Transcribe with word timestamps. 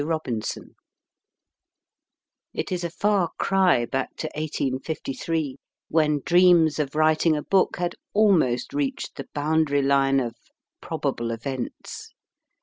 ROBINSON 0.03 0.73
I 2.57 2.63
T 2.63 2.73
is 2.73 2.83
a 2.83 2.89
far 2.89 3.29
cry 3.37 3.85
back 3.85 4.15
to 4.15 4.25
1853, 4.29 5.57
when 5.89 6.23
dreams 6.25 6.79
of 6.79 6.95
writing 6.95 7.37
a 7.37 7.43
book 7.43 7.77
had 7.77 7.93
almost 8.11 8.73
reached 8.73 9.15
the 9.17 9.29
boundary 9.35 9.83
line 9.83 10.19
of 10.19 10.33
probable 10.81 11.29
events. 11.29 12.09